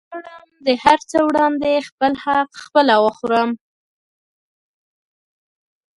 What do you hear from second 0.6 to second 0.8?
د